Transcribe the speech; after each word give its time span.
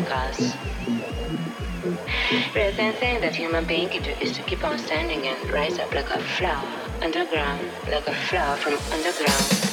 class. 0.00 0.56
Rather 2.54 2.72
than 2.76 2.94
think 2.94 3.20
that 3.20 3.34
human 3.34 3.64
being 3.66 3.90
can 3.90 4.02
do 4.02 4.10
is 4.20 4.32
to 4.32 4.42
keep 4.42 4.64
on 4.64 4.78
standing 4.78 5.26
and 5.26 5.50
rise 5.50 5.78
up 5.78 5.92
like 5.92 6.08
a 6.08 6.20
flower 6.20 6.64
underground, 7.02 7.60
like 7.90 8.06
a 8.06 8.14
flower 8.14 8.56
from 8.56 8.74
underground. 8.92 9.71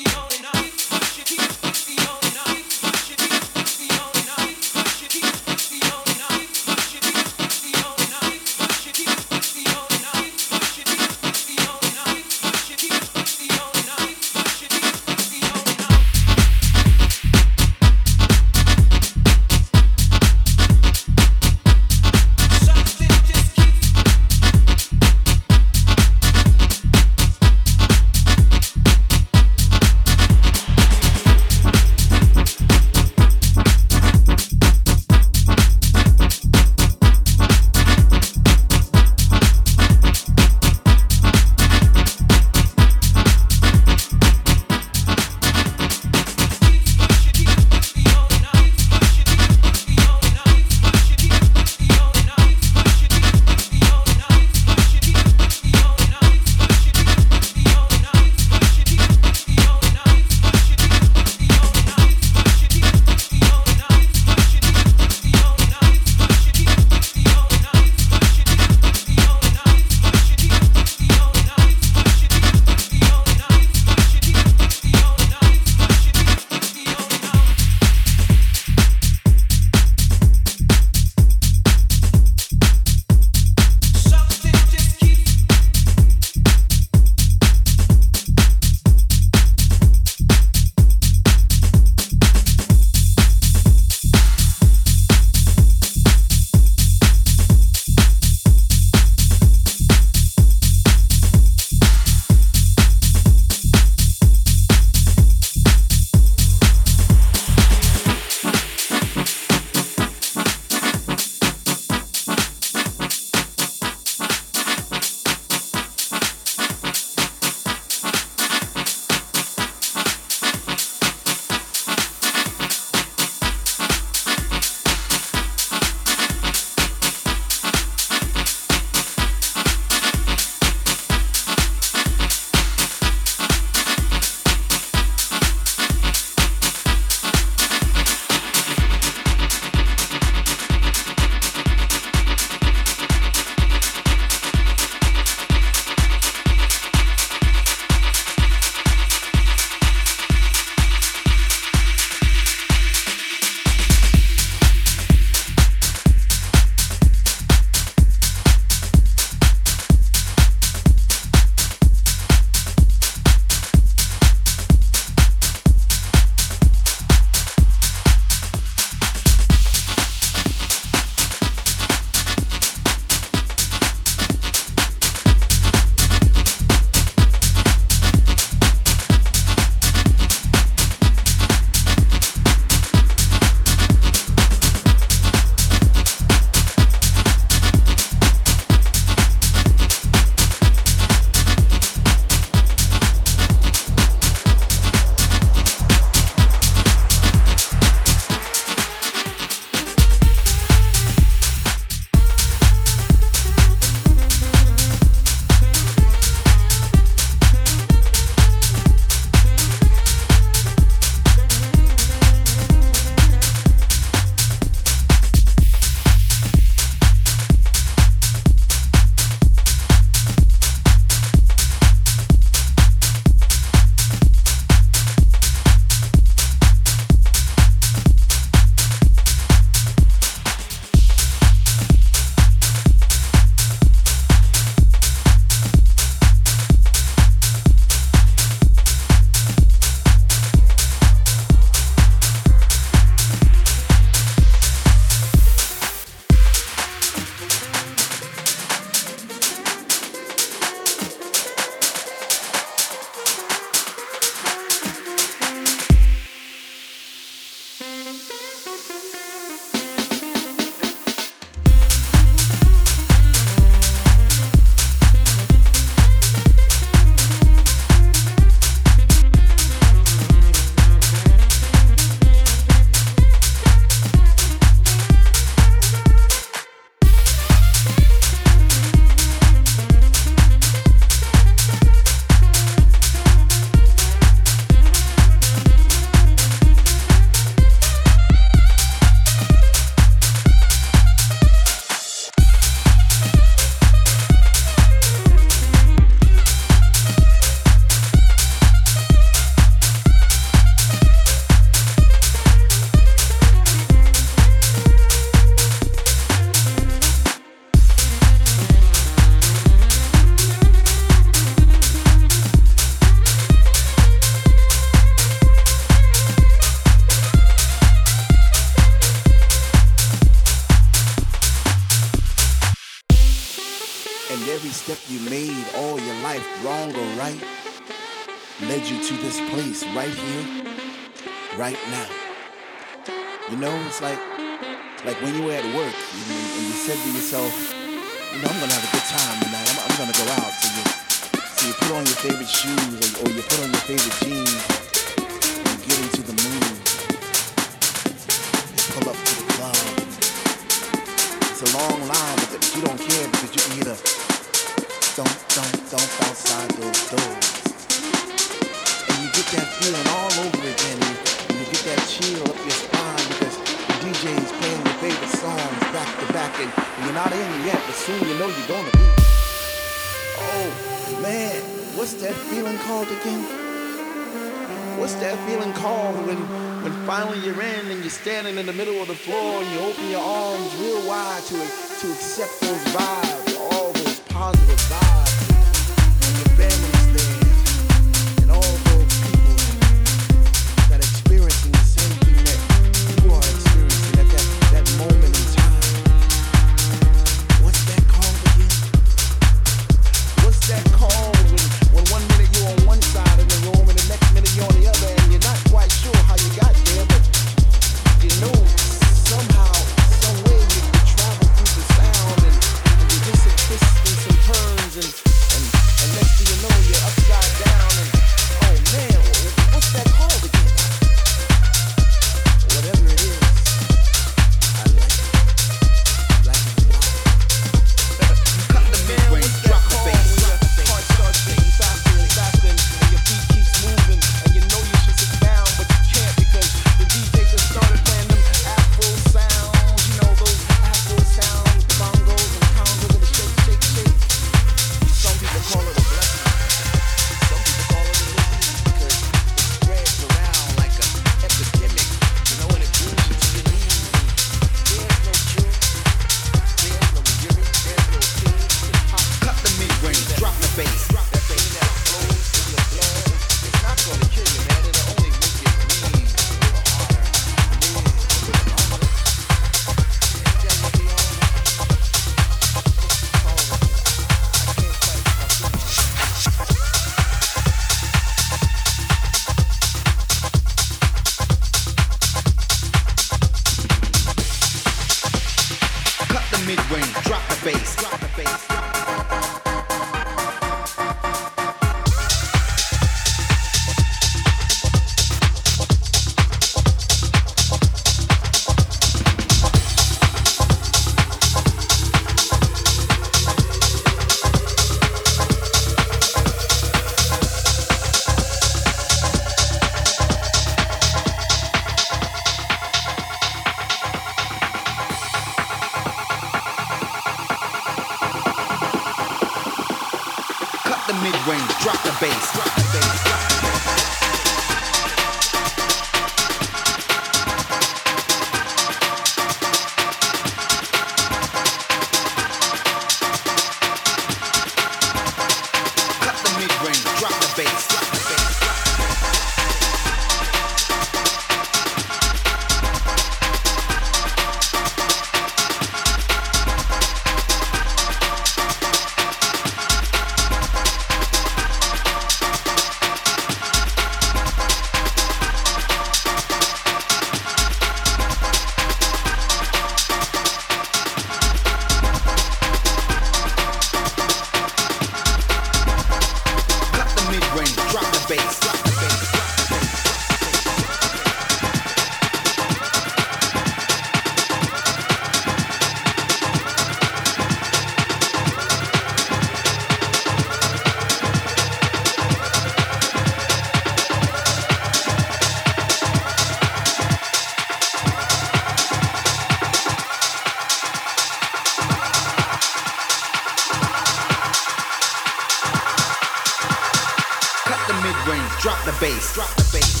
Drop 598.61 598.85
the 598.85 598.91
bass. 598.99 599.33
Drop 599.33 599.49
the 599.55 599.63
bass. 599.73 600.00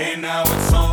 Music. 0.00 0.89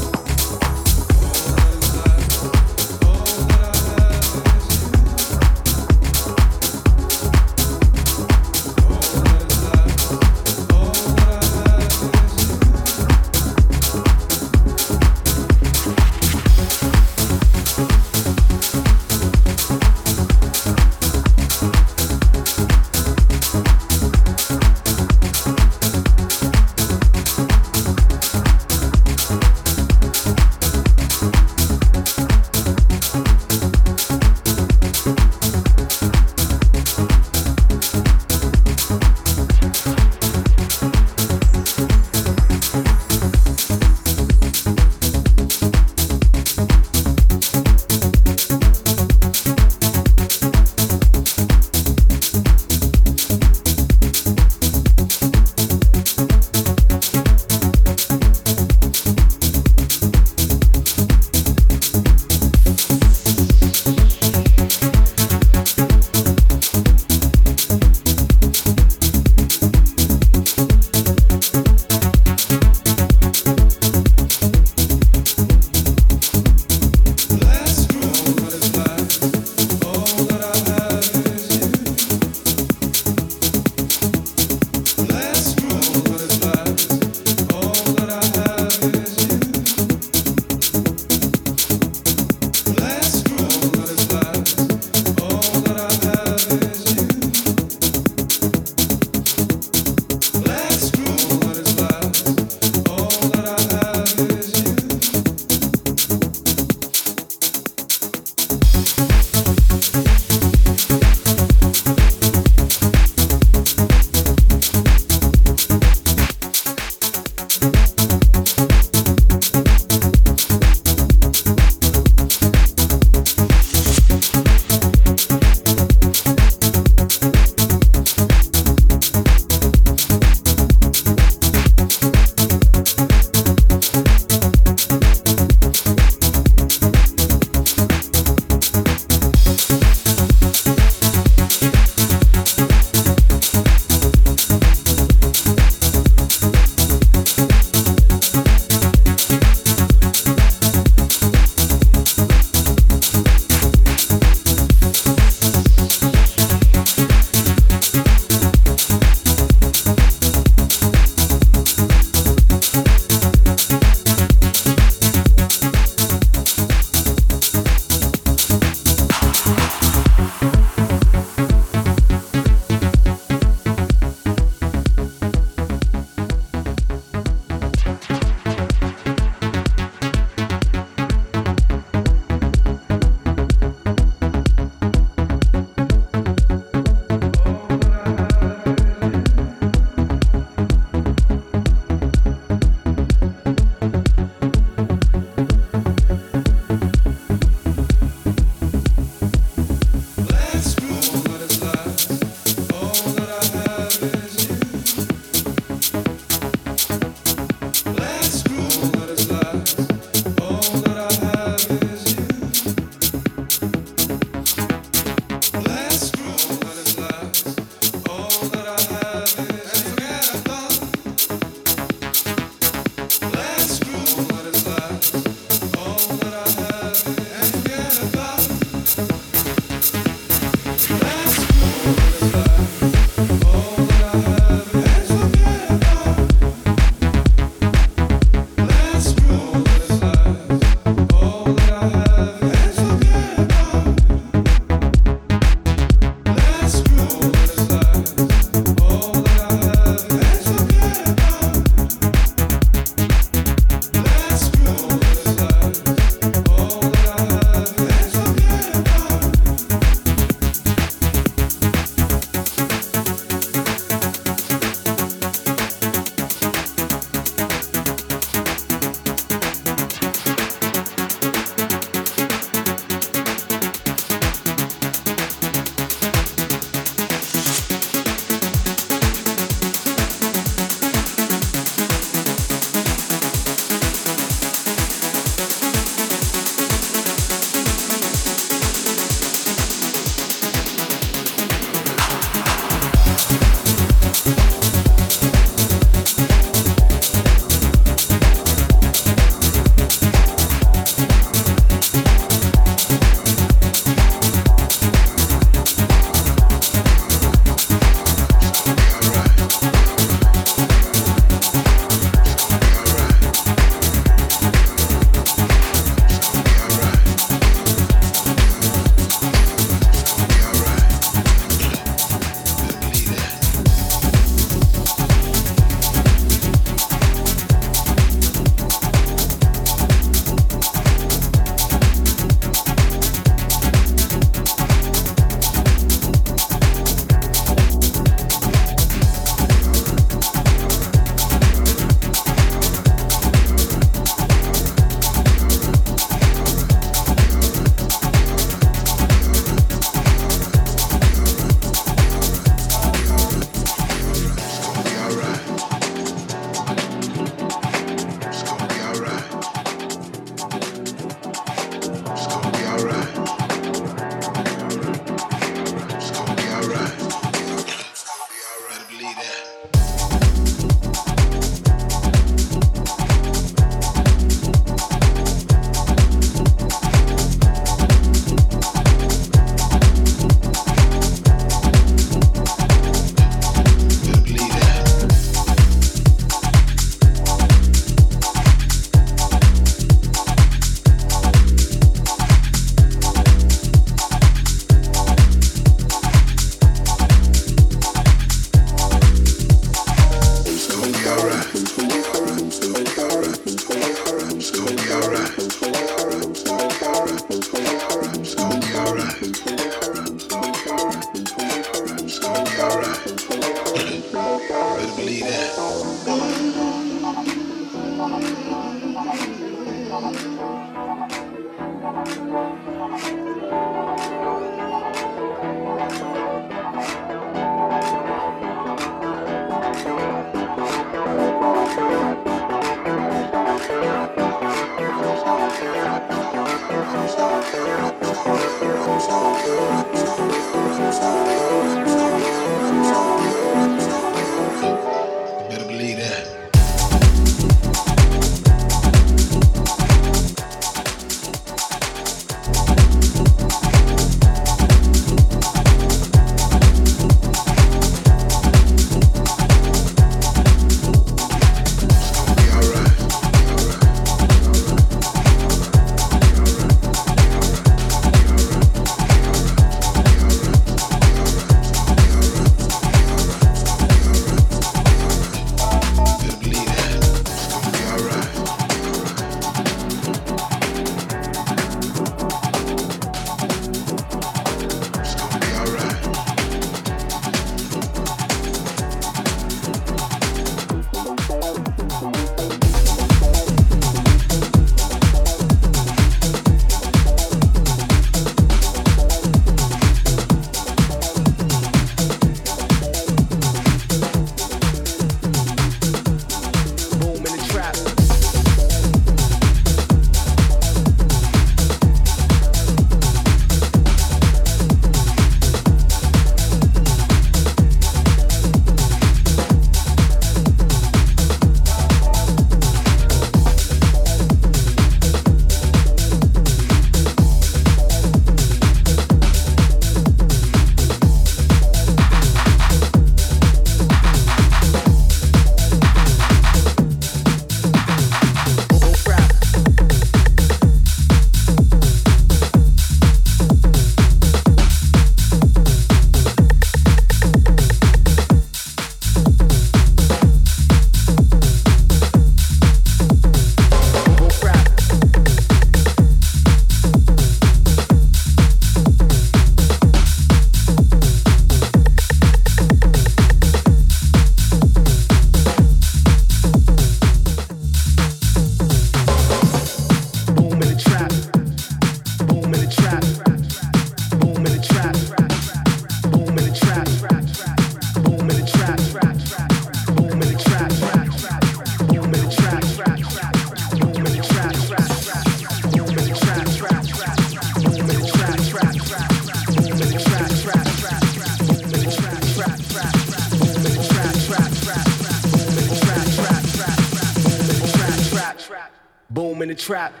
The 599.51 599.55
trap. 599.55 600.00